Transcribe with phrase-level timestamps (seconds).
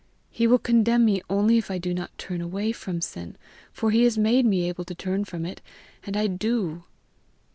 [0.31, 3.35] He will condemn me only if I do not turn away from sin,
[3.71, 5.61] for he has made me able to turn from it,
[6.03, 6.85] and I do."